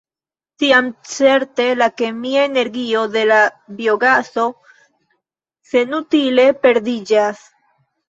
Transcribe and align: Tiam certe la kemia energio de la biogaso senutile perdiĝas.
Tiam 0.61 0.87
certe 1.15 1.67
la 1.81 1.89
kemia 2.03 2.47
energio 2.53 3.05
de 3.19 3.25
la 3.35 3.39
biogaso 3.83 4.49
senutile 5.75 6.51
perdiĝas. 6.67 7.51